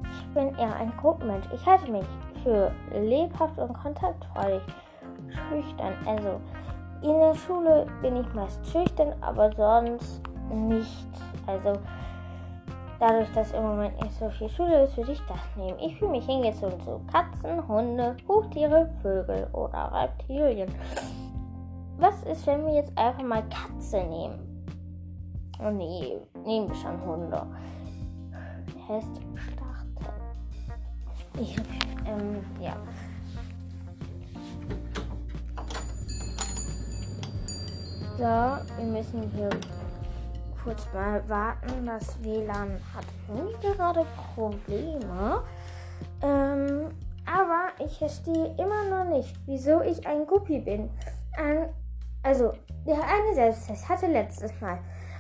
ich 0.03 0.33
bin 0.35 0.55
eher 0.59 0.75
ein 0.75 0.93
Gruppenmensch. 0.97 1.47
Ich 1.55 1.65
halte 1.65 1.91
mich 1.91 2.05
für 2.43 2.71
lebhaft 2.93 3.57
und 3.57 3.73
kontaktfreudig 3.73 4.61
schüchtern. 5.31 5.93
Also 6.05 6.39
in 7.01 7.19
der 7.19 7.35
Schule 7.35 7.85
bin 8.01 8.17
ich 8.17 8.33
meist 8.33 8.65
schüchtern, 8.67 9.13
aber 9.21 9.51
sonst 9.53 10.21
nicht. 10.51 11.07
Also 11.47 11.79
dadurch, 12.99 13.31
dass 13.31 13.51
im 13.51 13.63
Moment 13.63 14.01
nicht 14.01 14.17
so 14.19 14.29
viel 14.29 14.49
Schule 14.49 14.83
ist, 14.83 14.97
würde 14.97 15.13
ich 15.13 15.21
das 15.21 15.55
nehmen. 15.55 15.79
Ich 15.79 15.97
fühle 15.97 16.11
mich 16.11 16.25
hingezogen 16.25 16.79
zu 16.81 16.99
Katzen, 17.11 17.65
Hunde, 17.67 18.15
Hochtiere, 18.27 18.89
Vögel 19.01 19.47
oder 19.53 19.91
Reptilien. 19.93 20.69
Was 21.97 22.23
ist, 22.23 22.45
wenn 22.47 22.65
wir 22.65 22.75
jetzt 22.75 22.97
einfach 22.97 23.23
mal 23.23 23.43
Katze 23.49 24.03
nehmen? 24.03 24.49
Oh 25.61 25.69
nee, 25.69 26.17
nehmen 26.45 26.69
wir 26.69 26.75
schon 26.75 27.01
Hunde. 27.05 27.45
Heststarten. 28.87 29.29
Ich, 31.39 31.57
ähm, 32.05 32.43
ja. 32.61 32.75
So, 38.19 38.25
wir 38.25 38.85
müssen 38.85 39.31
hier 39.33 39.49
kurz 40.61 40.85
mal 40.93 41.23
warten. 41.29 41.85
Das 41.85 42.21
WLAN 42.21 42.77
hat 42.93 43.05
nicht 43.33 43.61
gerade 43.61 44.05
Probleme. 44.35 45.41
Ähm, 46.21 46.89
aber 47.25 47.69
ich 47.81 47.97
verstehe 47.97 48.53
immer 48.57 48.89
noch 48.89 49.09
nicht, 49.09 49.33
wieso 49.45 49.79
ich 49.83 50.05
ein 50.05 50.27
Guppi 50.27 50.59
bin. 50.59 50.89
Ähm, 51.37 51.69
also, 52.21 52.51
der 52.85 52.97
eine 53.01 53.35
Selbsttest 53.35 53.87
hatte 53.87 54.07
letztes 54.07 54.51
Mal 54.59 54.79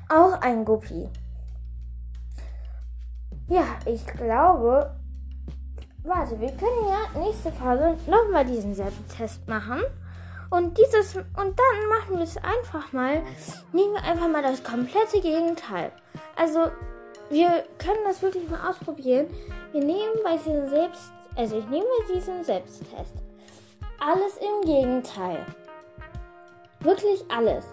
auch 0.09 0.33
ein 0.41 0.65
Guppi. 0.65 1.07
Ja, 3.47 3.63
ich 3.85 4.05
glaube. 4.07 4.93
Warte, 6.03 6.37
wir 6.37 6.51
können 6.51 6.89
ja 6.89 7.17
nächste 7.17 7.49
Phase 7.53 7.95
nochmal 8.07 8.45
diesen 8.45 8.75
Selbsttest 8.75 9.47
machen. 9.47 9.83
Und 10.51 10.77
dieses 10.77 11.15
und 11.15 11.25
dann 11.35 11.89
machen 11.89 12.17
wir 12.17 12.23
es 12.23 12.37
einfach 12.37 12.91
mal. 12.91 13.21
Nehmen 13.71 13.93
wir 13.93 14.03
einfach 14.03 14.27
mal 14.27 14.41
das 14.41 14.63
komplette 14.63 15.21
Gegenteil. 15.21 15.91
Also 16.35 16.71
wir 17.29 17.65
können 17.77 17.99
das 18.05 18.21
wirklich 18.21 18.49
mal 18.49 18.67
ausprobieren. 18.67 19.27
Wir 19.71 19.83
nehmen 19.83 20.17
bei 20.23 20.37
diesem 20.37 20.67
Selbst, 20.67 21.11
also 21.35 21.59
ich 21.59 21.67
nehme 21.67 21.85
diesen 22.13 22.43
Selbsttest. 22.43 23.13
Alles 23.99 24.37
im 24.37 24.65
Gegenteil. 24.65 25.45
Wirklich 26.79 27.23
alles. 27.29 27.65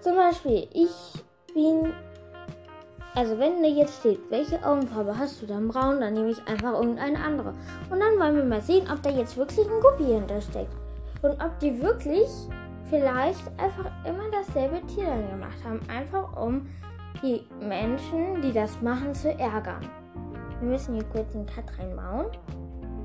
Zum 0.00 0.16
Beispiel, 0.16 0.68
ich 0.72 0.92
bin. 1.52 1.92
Also 3.14 3.38
wenn 3.38 3.62
da 3.62 3.68
jetzt 3.68 4.00
steht, 4.00 4.20
welche 4.30 4.64
Augenfarbe 4.64 5.18
hast 5.18 5.40
du 5.40 5.46
dann 5.46 5.68
braun, 5.68 6.00
dann 6.00 6.14
nehme 6.14 6.30
ich 6.30 6.46
einfach 6.46 6.74
irgendeine 6.74 7.18
andere. 7.18 7.54
Und 7.90 8.00
dann 8.00 8.18
wollen 8.18 8.36
wir 8.36 8.44
mal 8.44 8.60
sehen, 8.60 8.88
ob 8.92 9.02
da 9.02 9.10
jetzt 9.10 9.36
wirklich 9.36 9.66
ein 9.66 9.80
Guppi 9.80 10.04
hintersteckt 10.04 10.85
und 11.22 11.42
ob 11.42 11.58
die 11.60 11.80
wirklich 11.80 12.28
vielleicht 12.88 13.46
einfach 13.58 13.90
immer 14.04 14.30
dasselbe 14.30 14.84
Tier 14.86 15.06
dann 15.06 15.28
gemacht 15.30 15.58
haben. 15.64 15.80
Einfach 15.88 16.36
um 16.40 16.68
die 17.22 17.46
Menschen, 17.60 18.42
die 18.42 18.52
das 18.52 18.80
machen, 18.82 19.14
zu 19.14 19.30
ärgern. 19.38 19.88
Wir 20.60 20.68
müssen 20.68 20.94
hier 20.94 21.04
kurz 21.04 21.32
den 21.32 21.46
Cut 21.46 21.64
reinbauen. 21.78 22.26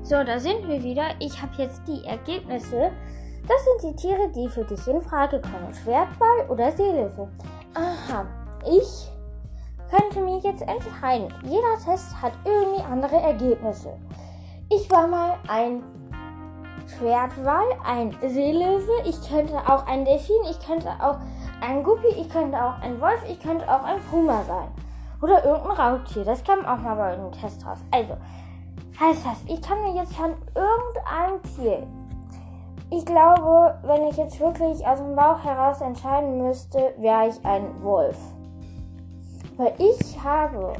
So, 0.02 0.22
da 0.24 0.38
sind 0.38 0.66
wir 0.66 0.82
wieder. 0.82 1.04
Ich 1.20 1.40
habe 1.40 1.52
jetzt 1.58 1.82
die 1.86 2.04
Ergebnisse. 2.04 2.90
Das 3.46 3.64
sind 3.64 3.92
die 3.92 3.96
Tiere, 3.96 4.30
die 4.34 4.48
für 4.48 4.64
dich 4.64 4.86
in 4.86 5.00
Frage 5.00 5.40
kommen. 5.40 5.72
Schwertball 5.74 6.46
oder 6.48 6.70
Seelöwe. 6.72 7.28
Aha, 7.74 8.26
ich 8.68 9.10
könnte 9.90 10.20
mich 10.20 10.42
jetzt 10.44 10.62
entscheiden. 10.62 11.28
Jeder 11.44 11.76
Test 11.84 12.20
hat 12.20 12.32
irgendwie 12.44 12.82
andere 12.82 13.16
Ergebnisse. 13.16 13.92
Ich 14.70 14.90
war 14.90 15.06
mal 15.06 15.34
ein 15.48 15.82
Schwertwal, 16.88 17.64
ein 17.84 18.16
Seelöwe, 18.20 19.02
ich 19.04 19.28
könnte 19.28 19.56
auch 19.66 19.86
ein 19.86 20.04
Delfin, 20.04 20.36
ich 20.50 20.58
könnte 20.64 20.90
auch 21.00 21.16
ein 21.60 21.82
Guppi, 21.82 22.08
ich 22.08 22.28
könnte 22.28 22.56
auch 22.56 22.80
ein 22.80 23.00
Wolf, 23.00 23.22
ich 23.28 23.40
könnte 23.40 23.66
auch 23.68 23.82
ein 23.84 24.00
Puma 24.10 24.42
sein. 24.44 24.68
Oder 25.20 25.44
irgendein 25.44 25.76
Raubtier. 25.76 26.24
Das 26.24 26.42
kam 26.42 26.64
auch 26.64 26.78
mal 26.78 26.96
bei 26.96 27.12
einem 27.12 27.30
Test 27.30 27.64
raus. 27.64 27.78
Also, 27.92 28.16
heißt 28.98 29.24
das, 29.24 29.42
ich 29.46 29.62
kann 29.62 29.80
mir 29.82 29.94
jetzt 29.94 30.14
von 30.14 30.34
irgendeinem 30.54 31.42
Tier. 31.54 31.86
Ich 32.90 33.06
glaube, 33.06 33.78
wenn 33.84 34.08
ich 34.08 34.16
jetzt 34.16 34.38
wirklich 34.40 34.86
aus 34.86 34.98
dem 34.98 35.16
Bauch 35.16 35.42
heraus 35.42 35.80
entscheiden 35.80 36.42
müsste, 36.42 36.92
wäre 36.98 37.28
ich 37.28 37.44
ein 37.44 37.82
Wolf. 37.82 38.18
Weil 39.56 39.74
ich 39.78 40.22
habe 40.22 40.74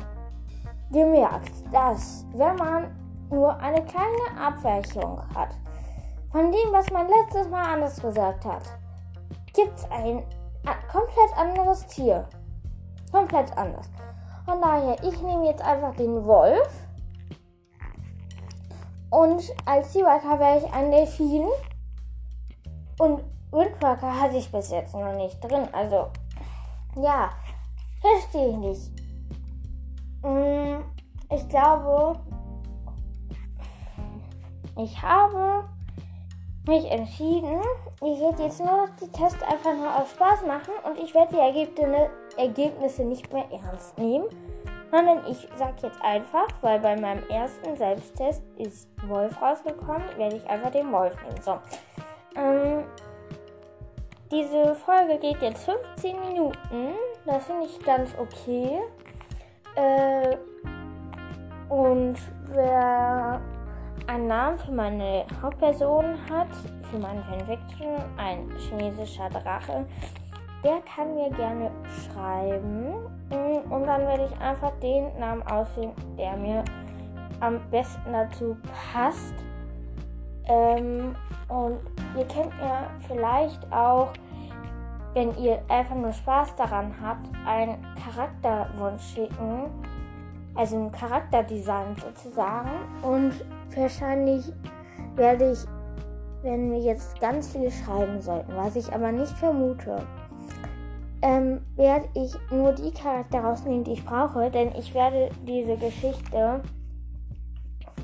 gemerkt, 0.91 1.53
dass 1.73 2.27
wenn 2.35 2.57
man 2.57 2.91
nur 3.31 3.57
eine 3.57 3.83
kleine 3.85 4.39
Abweichung 4.39 5.21
hat, 5.35 5.51
von 6.33 6.51
dem, 6.51 6.73
was 6.73 6.91
man 6.91 7.07
letztes 7.09 7.49
Mal 7.49 7.75
anders 7.75 8.01
gesagt 8.01 8.45
hat, 8.47 8.62
gibt 9.53 9.79
es 9.79 9.91
ein 9.91 10.25
komplett 10.91 11.37
anderes 11.37 11.87
Tier. 11.87 12.27
Komplett 13.12 13.57
anders. 13.57 13.91
Von 14.47 14.61
daher, 14.61 14.97
ich 15.05 15.21
nehme 15.21 15.47
jetzt 15.47 15.62
einfach 15.62 15.95
den 15.95 16.25
Wolf. 16.25 16.71
Und 19.11 19.45
als 19.67 19.93
Seawalker 19.93 20.41
wäre 20.41 20.59
ich 20.59 20.73
ein 20.73 20.91
Delfin. 20.91 21.47
Und 22.99 23.21
Windwalker 23.51 24.19
hatte 24.19 24.37
ich 24.37 24.51
bis 24.51 24.71
jetzt 24.71 24.95
noch 24.95 25.15
nicht 25.15 25.39
drin. 25.45 25.69
Also, 25.73 26.09
ja, 26.97 27.31
verstehe 28.01 28.49
ich 28.49 28.57
nicht. 28.57 28.93
Mm, 30.23 30.83
ich 31.31 31.47
glaube, 31.51 32.19
ich 34.77 35.03
habe 35.03 35.69
mich 36.66 36.90
entschieden. 36.90 37.61
Ich 38.00 38.21
werde 38.21 38.45
jetzt 38.45 38.61
nur 38.61 38.87
noch 38.87 38.88
die 39.00 39.11
Tests 39.11 39.42
einfach 39.42 39.75
nur 39.75 39.97
aus 39.97 40.11
Spaß 40.11 40.47
machen 40.47 40.73
und 40.85 40.99
ich 40.99 41.14
werde 41.14 41.35
die 41.35 41.40
Ergebnisse, 41.40 42.11
Ergebnisse 42.37 43.04
nicht 43.04 43.33
mehr 43.33 43.47
ernst 43.50 43.99
nehmen. 43.99 44.26
Sondern 44.90 45.26
ich 45.26 45.49
sage 45.57 45.75
jetzt 45.83 46.02
einfach, 46.02 46.49
weil 46.61 46.78
bei 46.78 46.95
meinem 47.00 47.26
ersten 47.31 47.76
Selbsttest 47.76 48.42
ist 48.59 48.88
Wolf 49.09 49.40
rausgekommen, 49.40 50.02
werde 50.19 50.37
ich 50.37 50.47
einfach 50.50 50.71
den 50.71 50.92
Wolf 50.92 51.16
nehmen. 51.23 51.42
So. 51.42 51.59
Ähm, 52.37 52.85
diese 54.31 54.75
Folge 54.75 55.19
geht 55.19 55.40
jetzt 55.40 55.64
15 55.64 56.21
Minuten. 56.21 56.95
Das 57.25 57.45
finde 57.45 57.66
ich 57.66 57.78
ganz 57.85 58.11
okay. 58.19 58.81
Äh, 59.76 60.37
und 61.71 62.16
wer 62.52 63.40
einen 64.07 64.27
Namen 64.27 64.59
für 64.59 64.73
meine 64.73 65.25
Hauptperson 65.41 66.17
hat, 66.31 66.49
für 66.91 66.99
meine 66.99 67.23
Fanfiction, 67.23 67.97
ein 68.17 68.51
chinesischer 68.59 69.29
Drache, 69.31 69.87
der 70.65 70.81
kann 70.83 71.15
mir 71.15 71.31
gerne 71.31 71.71
schreiben. 72.05 72.95
Und 73.71 73.87
dann 73.87 74.03
werde 74.03 74.27
ich 74.27 74.41
einfach 74.41 74.73
den 74.81 75.19
Namen 75.19 75.43
auswählen, 75.43 75.93
der 76.17 76.37
mir 76.37 76.65
am 77.41 77.61
besten 77.71 78.13
dazu 78.13 78.57
passt. 78.93 79.35
Ähm, 80.47 81.15
und 81.49 81.79
ihr 82.17 82.27
könnt 82.27 82.57
mir 82.61 82.91
vielleicht 83.07 83.73
auch, 83.73 84.13
wenn 85.15 85.37
ihr 85.39 85.63
einfach 85.69 85.95
nur 85.95 86.13
Spaß 86.13 86.55
daran 86.57 86.95
habt, 87.03 87.29
einen 87.47 87.85
Charakterwunsch 88.05 89.03
schicken. 89.15 89.71
Also 90.55 90.77
ein 90.77 90.93
Charakterdesign 90.93 91.97
sozusagen. 91.97 92.71
Und 93.03 93.33
wahrscheinlich 93.75 94.53
werde 95.17 95.53
ich, 95.53 95.59
wenn 96.43 96.71
wir 96.73 96.81
jetzt 96.81 97.21
ganz 97.21 97.49
viel 97.51 97.71
schreiben 97.71 98.21
sollten, 98.21 98.55
was 98.57 98.77
ich 98.77 98.93
aber 98.93 99.13
nicht 99.13 99.33
vermute, 99.33 100.07
ähm, 101.23 101.61
werde 101.77 102.09
ich 102.15 102.35
nur 102.51 102.73
die 102.73 102.93
Charakter 102.93 103.41
rausnehmen, 103.41 103.85
die 103.85 103.93
ich 103.93 104.05
brauche, 104.05 104.51
denn 104.51 104.73
ich 104.77 104.93
werde 104.93 105.31
diese 105.47 105.77
Geschichte 105.77 106.61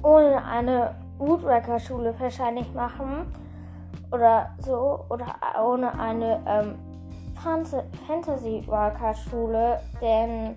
ohne 0.02 0.44
eine 0.44 0.94
Woodwrecker-Schule 1.18 2.14
wahrscheinlich 2.18 2.72
machen 2.74 3.26
oder 4.12 4.50
so 4.60 5.04
oder 5.10 5.34
ohne 5.62 5.98
eine 5.98 6.40
ähm, 6.46 6.76
Fantasy-Worker-Schule, 8.06 9.80
denn 10.00 10.56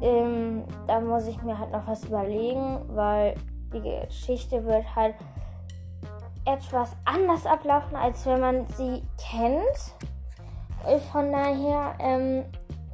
ähm, 0.00 0.64
da 0.86 1.00
muss 1.00 1.26
ich 1.26 1.40
mir 1.42 1.58
halt 1.58 1.72
noch 1.72 1.86
was 1.86 2.04
überlegen, 2.04 2.80
weil 2.88 3.34
die 3.72 3.80
Geschichte 3.80 4.64
wird 4.64 4.94
halt 4.94 5.14
etwas 6.44 6.90
anders 7.04 7.46
ablaufen, 7.46 7.96
als 7.96 8.26
wenn 8.26 8.40
man 8.40 8.66
sie 8.66 9.02
kennt. 9.18 9.94
Von 11.10 11.32
daher 11.32 11.94
ähm, 11.98 12.44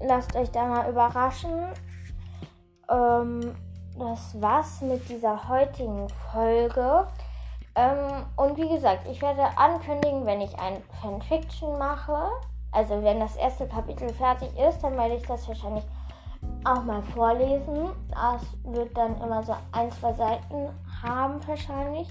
lasst 0.00 0.36
euch 0.36 0.50
da 0.50 0.66
mal 0.66 0.88
überraschen. 0.88 1.66
Ähm, 2.88 3.54
das 3.98 4.40
war's 4.40 4.80
mit 4.80 5.08
dieser 5.08 5.48
heutigen 5.48 6.08
Folge. 6.32 7.06
Ähm, 7.74 8.24
und 8.36 8.56
wie 8.56 8.68
gesagt, 8.68 9.06
ich 9.08 9.20
werde 9.20 9.46
ankündigen, 9.56 10.26
wenn 10.26 10.40
ich 10.40 10.58
ein 10.58 10.82
Fanfiction 11.00 11.78
mache. 11.78 12.30
Also 12.72 13.02
wenn 13.02 13.18
das 13.18 13.36
erste 13.36 13.66
Kapitel 13.66 14.08
fertig 14.10 14.50
ist, 14.58 14.82
dann 14.82 14.96
werde 14.96 15.16
ich 15.16 15.26
das 15.26 15.46
wahrscheinlich 15.48 15.84
auch 16.64 16.84
mal 16.84 17.02
vorlesen. 17.02 17.90
Das 18.10 18.42
wird 18.64 18.96
dann 18.96 19.20
immer 19.20 19.42
so 19.42 19.54
ein, 19.72 19.90
zwei 19.92 20.12
Seiten 20.12 20.68
haben 21.02 21.46
wahrscheinlich. 21.46 22.08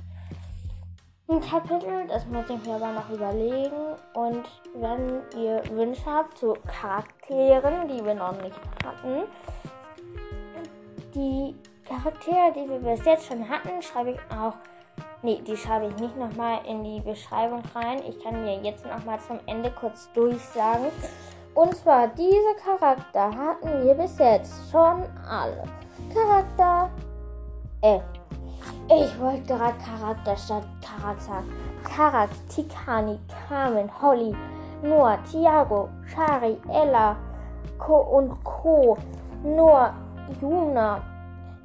Ein 1.27 1.41
Kapitel, 1.41 2.08
das 2.08 2.25
muss 2.25 2.50
ich 2.50 2.65
mir 2.65 2.75
aber 2.75 2.91
noch 2.91 3.10
überlegen. 3.10 3.96
Und 4.15 4.46
wenn 4.74 5.22
ihr 5.39 5.62
Wünsche 5.70 6.06
habt 6.06 6.38
zu 6.38 6.56
Charakteren, 6.65 7.88
die 7.88 8.03
wir 8.03 8.15
noch 8.15 8.41
nicht 8.41 8.60
hatten, 8.84 9.25
die 11.13 11.56
Charaktere, 11.88 12.53
die 12.56 12.70
wir 12.70 12.79
bis 12.79 13.05
jetzt 13.05 13.27
schon 13.27 13.48
hatten, 13.48 13.81
schreibe 13.81 14.12
ich 14.12 14.20
auch. 14.31 14.55
Nee, 15.22 15.42
die 15.46 15.57
schreibe 15.57 15.88
ich 15.88 15.96
nicht 15.98 16.18
nochmal 16.18 16.62
in 16.66 16.83
die 16.83 17.01
Beschreibung 17.01 17.62
rein. 17.75 18.01
Ich 18.07 18.24
kann 18.24 18.46
dir 18.46 18.62
jetzt 18.62 18.85
nochmal 18.85 19.20
zum 19.20 19.40
Ende 19.46 19.70
kurz 19.70 20.09
durchsagen. 20.14 20.88
Und 21.55 21.75
zwar, 21.75 22.07
diese 22.09 22.55
Charakter 22.64 23.31
hatten 23.35 23.83
wir 23.83 23.94
bis 23.96 24.18
jetzt 24.18 24.72
schon 24.72 25.03
alle. 25.29 25.64
Charakter. 26.14 26.90
Äh. 27.81 28.00
Ich 28.88 29.20
wollte 29.20 29.42
gerade 29.42 29.75
Charakter 29.77 30.35
statt 30.35 30.64
Charakter. 30.81 31.44
Karak, 31.83 32.29
Tikani, 32.50 33.20
Carmen, 33.48 33.90
Holly, 34.01 34.35
Noah, 34.81 35.18
Tiago, 35.29 35.90
Shari, 36.07 36.57
Ella, 36.70 37.16
Co 37.77 37.98
und 37.98 38.44
Co. 38.44 38.98
Noah, 39.44 39.94
Juna, 40.42 41.01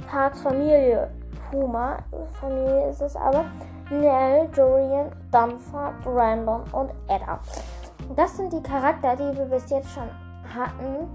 Parks 0.07 0.43
Familie, 0.43 1.11
Puma, 1.51 1.99
Familie 2.41 2.91
ist 2.91 3.01
es 3.01 3.17
aber, 3.17 3.45
Nell, 3.91 4.49
Dorian, 4.55 5.11
Dampfer, 5.31 5.93
Brandon 6.03 6.63
und 6.73 6.91
Edda. 7.09 7.39
Das 8.17 8.37
sind 8.37 8.53
die 8.53 8.63
Charakter, 8.63 9.17
die 9.17 9.37
wir 9.37 9.47
bis 9.47 9.71
jetzt 9.71 9.91
schon 9.91 10.09
hatten. 10.55 11.09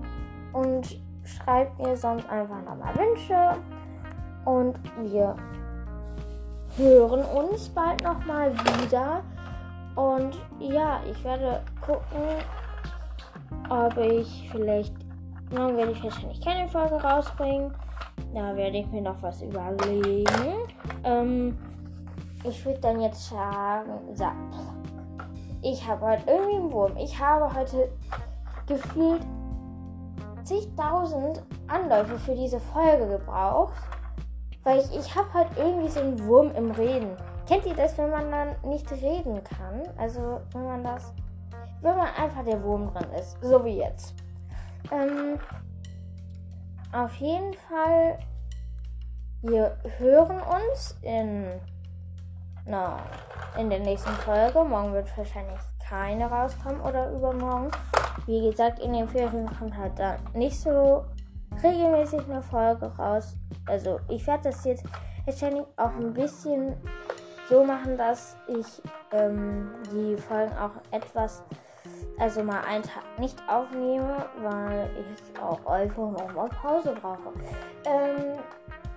Und 0.54 1.00
schreibt 1.24 1.80
mir 1.80 1.96
sonst 1.96 2.28
einfach 2.30 2.62
nochmal 2.64 2.94
Wünsche. 2.96 3.56
Und 4.46 4.80
wir 5.04 5.36
hören 6.78 7.26
uns 7.26 7.70
bald 7.70 8.04
nochmal 8.04 8.54
wieder. 8.54 9.22
Und 9.96 10.38
ja, 10.60 11.00
ich 11.10 11.24
werde 11.24 11.62
gucken, 11.82 12.24
ob 13.70 13.98
ich 13.98 14.50
vielleicht. 14.52 14.94
Morgen 15.52 15.78
werde 15.78 15.92
ich 15.94 16.04
wahrscheinlich 16.04 16.42
keine 16.42 16.68
Folge 16.68 16.96
rausbringen. 16.96 17.74
Da 18.34 18.56
werde 18.56 18.78
ich 18.78 18.88
mir 18.92 19.02
noch 19.02 19.22
was 19.22 19.42
überlegen. 19.42 20.26
Ähm, 21.04 21.58
ich 22.44 22.64
würde 22.66 22.80
dann 22.80 23.02
jetzt 23.02 23.30
sagen, 23.30 23.90
so, 24.14 24.26
ich 25.62 25.86
habe 25.88 26.06
heute 26.06 26.30
irgendwie 26.30 26.56
einen 26.56 26.72
Wurm. 26.72 26.98
Ich 26.98 27.20
habe 27.20 27.54
heute 27.54 27.92
gefühlt 28.68 29.22
zigtausend 30.44 31.44
Anläufe 31.68 32.18
für 32.20 32.36
diese 32.36 32.60
Folge 32.60 33.08
gebraucht. 33.08 33.74
Weil 34.64 34.80
ich, 34.80 34.96
ich 34.96 35.16
habe 35.16 35.34
halt 35.34 35.48
irgendwie 35.58 35.90
so 35.90 36.00
einen 36.00 36.26
Wurm 36.26 36.52
im 36.56 36.72
Reden. 36.72 37.16
Kennt 37.48 37.66
ihr 37.66 37.76
das, 37.76 37.98
wenn 37.98 38.10
man 38.10 38.32
dann 38.32 38.56
nicht 38.64 38.92
reden 38.92 39.44
kann? 39.44 39.82
Also, 39.98 40.42
wenn 40.54 40.66
man 40.66 40.84
das. 40.84 41.14
Wenn 41.82 41.96
man 41.96 42.08
einfach 42.16 42.44
der 42.44 42.62
Wurm 42.64 42.94
drin 42.94 43.10
ist. 43.18 43.38
So 43.42 43.64
wie 43.64 43.78
jetzt. 43.78 44.14
Ähm, 44.92 45.40
auf 46.92 47.16
jeden 47.16 47.54
Fall. 47.54 48.20
Wir 49.42 49.78
hören 49.98 50.42
uns 50.42 50.98
in 51.02 51.46
na, 52.70 52.98
in 53.58 53.70
der 53.70 53.80
nächsten 53.80 54.12
Folge. 54.12 54.64
Morgen 54.64 54.94
wird 54.94 55.18
wahrscheinlich 55.18 55.60
keine 55.88 56.30
rauskommen 56.30 56.80
oder 56.82 57.12
übermorgen. 57.12 57.72
Wie 58.26 58.48
gesagt, 58.48 58.80
in 58.80 58.94
den 58.94 59.08
Ferien 59.08 59.50
kommt 59.58 59.76
halt 59.76 59.98
dann 59.98 60.20
nicht 60.34 60.60
so 60.60 61.04
regelmäßig 61.64 62.22
eine 62.30 62.42
Folge 62.42 62.86
raus. 62.98 63.36
Also 63.66 64.00
ich 64.08 64.26
werde 64.28 64.44
das 64.44 64.64
jetzt 64.66 64.86
wahrscheinlich 65.26 65.66
auch 65.78 65.96
ein 65.96 66.14
bisschen 66.14 66.76
so 67.50 67.64
machen, 67.64 67.98
dass 67.98 68.38
ich 68.48 68.82
ähm, 69.12 69.72
die 69.92 70.16
Folgen 70.16 70.56
auch 70.58 70.72
etwas, 70.92 71.44
also 72.20 72.44
mal 72.44 72.62
einen 72.62 72.84
Tag 72.84 73.04
nicht 73.18 73.42
aufnehme, 73.48 74.26
weil 74.42 74.90
ich 75.00 75.42
auch 75.42 75.60
noch 75.98 76.34
mal 76.36 76.50
Pause 76.50 76.96
brauche. 77.02 77.34
Ähm, 77.86 78.38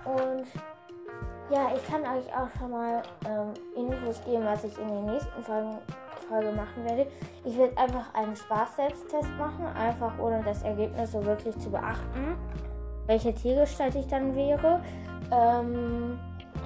und 0.05 0.45
ja, 1.53 1.71
ich 1.75 1.85
kann 1.85 2.01
euch 2.01 2.25
auch 2.35 2.49
schon 2.59 2.71
mal 2.71 3.03
ähm, 3.25 3.53
Infos 3.75 4.23
geben, 4.25 4.43
was 4.43 4.63
ich 4.63 4.75
in 4.79 4.87
den 4.87 5.05
nächsten 5.05 5.43
Folgen 5.43 5.77
Folge 6.27 6.51
machen 6.51 6.85
werde. 6.85 7.07
Ich 7.43 7.57
werde 7.57 7.77
einfach 7.77 8.13
einen 8.13 8.35
Spaß-Selbsttest 8.35 9.29
machen, 9.37 9.65
einfach 9.77 10.17
ohne 10.19 10.41
das 10.43 10.63
Ergebnis 10.63 11.11
so 11.11 11.23
wirklich 11.23 11.57
zu 11.59 11.69
beachten, 11.69 12.37
welche 13.05 13.33
Tiergestalt 13.35 13.93
ich 13.95 14.07
dann 14.07 14.33
wäre. 14.33 14.81
Ähm, 15.31 16.17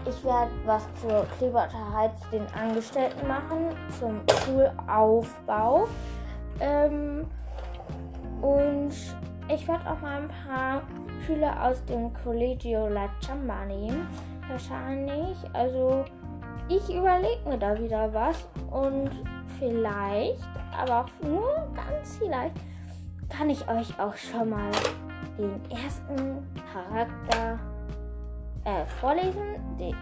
ich 0.08 0.24
werde 0.24 0.52
was 0.66 0.84
zur 1.02 1.26
Kleberheit 1.38 2.12
den 2.32 2.46
Angestellten 2.54 3.28
machen, 3.28 3.76
zum 4.00 4.22
Schulaufbau. 4.46 5.88
Ähm, 6.60 7.26
und 8.42 8.94
ich 9.50 9.68
werde 9.68 9.90
auch 9.90 10.00
mal 10.00 10.22
ein 10.22 10.30
paar 10.46 10.84
Schüler 11.26 11.64
aus 11.64 11.84
dem 11.86 12.14
Collegio 12.14 12.88
La 12.88 13.10
Chamba 13.26 13.66
nehmen 13.66 14.08
wahrscheinlich. 14.50 15.38
Also 15.54 16.06
ich 16.70 16.94
überlege 16.94 17.48
mir 17.48 17.58
da 17.58 17.78
wieder 17.80 18.14
was 18.14 18.48
und 18.72 19.10
vielleicht, 19.60 20.48
aber 20.78 21.02
auch 21.02 21.28
nur 21.28 21.68
ganz 21.76 22.18
vielleicht, 22.18 22.56
kann 23.30 23.50
ich 23.50 23.68
euch 23.68 24.00
auch 24.00 24.16
schon 24.16 24.50
mal 24.50 24.72
den 25.38 25.60
ersten 25.70 26.48
Charakter 26.74 27.60
äh, 28.64 28.86
vorlesen, 29.00 29.78
den, 29.80 29.96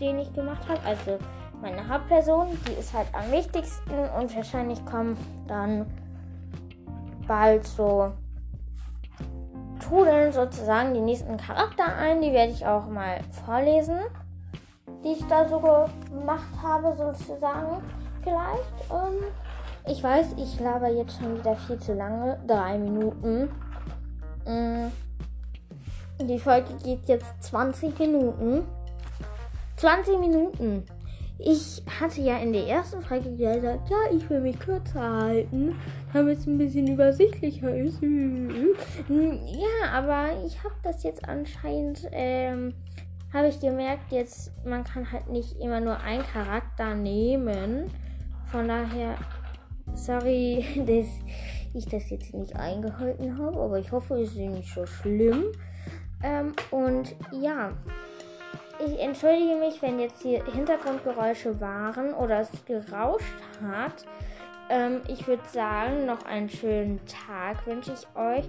den 0.00 0.18
ich 0.18 0.32
gemacht 0.32 0.68
habe. 0.68 0.80
Also 0.84 1.18
meine 1.60 1.88
Hauptperson, 1.88 2.46
die 2.66 2.78
ist 2.78 2.94
halt 2.94 3.08
am 3.12 3.30
wichtigsten 3.32 3.98
und 4.18 4.34
wahrscheinlich 4.36 4.84
kommen 4.86 5.16
dann 5.48 5.86
bald 7.26 7.66
so 7.66 8.12
trudeln 9.88 10.32
sozusagen 10.32 10.94
die 10.94 11.00
nächsten 11.00 11.36
Charakter 11.36 11.96
ein. 11.96 12.20
Die 12.20 12.32
werde 12.32 12.52
ich 12.52 12.66
auch 12.66 12.86
mal 12.86 13.20
vorlesen, 13.44 13.98
die 15.04 15.12
ich 15.12 15.26
da 15.28 15.48
so 15.48 15.58
gemacht 15.58 16.48
habe, 16.62 16.94
sozusagen. 16.96 17.82
Vielleicht. 18.22 18.90
Ähm, 18.90 19.24
ich 19.86 20.02
weiß, 20.02 20.34
ich 20.36 20.60
laber 20.60 20.88
jetzt 20.88 21.18
schon 21.18 21.38
wieder 21.38 21.56
viel 21.56 21.78
zu 21.78 21.94
lange. 21.94 22.38
Drei 22.46 22.76
Minuten. 22.76 23.50
Ähm, 24.46 24.92
die 26.20 26.38
Folge 26.38 26.74
geht 26.82 27.08
jetzt 27.08 27.42
20 27.44 27.98
Minuten. 27.98 28.66
20 29.76 30.18
Minuten. 30.18 30.84
Ich 31.40 31.82
hatte 32.00 32.20
ja 32.20 32.38
in 32.38 32.52
der 32.52 32.66
ersten 32.66 33.00
Folge 33.00 33.30
gesagt, 33.30 33.88
ja, 33.88 33.96
ich 34.12 34.28
will 34.28 34.40
mich 34.40 34.58
kürzer 34.58 35.00
halten, 35.00 35.76
damit 36.12 36.38
es 36.38 36.46
ein 36.46 36.58
bisschen 36.58 36.88
übersichtlicher 36.88 37.76
ist. 37.76 38.02
Ja, 38.02 39.92
aber 39.92 40.30
ich 40.44 40.58
habe 40.64 40.74
das 40.82 41.04
jetzt 41.04 41.28
anscheinend, 41.28 42.08
ähm, 42.10 42.74
habe 43.32 43.48
ich 43.48 43.60
gemerkt, 43.60 44.10
jetzt, 44.10 44.50
man 44.64 44.82
kann 44.82 45.12
halt 45.12 45.28
nicht 45.28 45.60
immer 45.60 45.80
nur 45.80 46.00
einen 46.00 46.24
Charakter 46.24 46.96
nehmen. 46.96 47.88
Von 48.50 48.66
daher, 48.66 49.16
sorry, 49.94 50.64
dass 50.86 51.06
ich 51.72 51.86
das 51.86 52.10
jetzt 52.10 52.34
nicht 52.34 52.56
eingehalten 52.56 53.38
habe, 53.38 53.60
aber 53.60 53.78
ich 53.78 53.92
hoffe, 53.92 54.14
es 54.14 54.30
ist 54.30 54.38
nicht 54.38 54.74
so 54.74 54.86
schlimm. 54.86 55.52
Ähm, 56.24 56.52
und 56.72 57.14
ja, 57.30 57.72
ich 58.84 58.98
entschuldige 59.00 59.56
mich, 59.56 59.80
wenn 59.82 59.98
jetzt 59.98 60.22
hier 60.22 60.44
Hintergrundgeräusche 60.44 61.60
waren 61.60 62.14
oder 62.14 62.40
es 62.40 62.50
gerauscht 62.64 63.24
hat. 63.62 64.04
Ähm, 64.70 65.00
ich 65.08 65.26
würde 65.26 65.42
sagen, 65.48 66.06
noch 66.06 66.24
einen 66.24 66.48
schönen 66.48 67.00
Tag 67.06 67.66
wünsche 67.66 67.92
ich 67.92 68.06
euch 68.20 68.44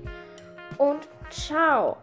und 0.77 1.07
ciao. 1.29 1.97